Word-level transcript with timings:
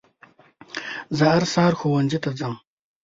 زه 1.17 1.25
هر 1.33 1.43
سهار 1.53 1.73
ښوونځي 1.79 2.19
ته 2.23 2.29
ځم. 2.39 2.53